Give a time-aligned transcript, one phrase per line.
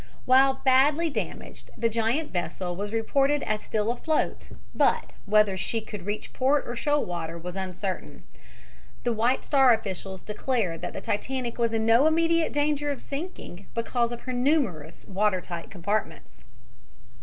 [0.25, 6.07] While badly damaged, the giant vessel was reported as still afloat, but whether she could
[6.07, 8.23] reach port or shoal water was uncertain.
[9.03, 13.67] The White Star officials declared that the Titanic was in no immediate danger of sinking,
[13.75, 16.41] because of her numerous water tight compartments.